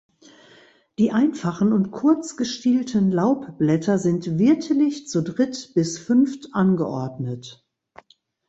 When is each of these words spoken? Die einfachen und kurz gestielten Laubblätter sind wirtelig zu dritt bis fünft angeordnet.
Die 0.97 1.11
einfachen 1.11 1.73
und 1.73 1.91
kurz 1.91 2.35
gestielten 2.35 3.11
Laubblätter 3.11 3.99
sind 3.99 4.39
wirtelig 4.39 5.07
zu 5.07 5.21
dritt 5.21 5.73
bis 5.75 5.99
fünft 5.99 6.55
angeordnet. 6.55 7.63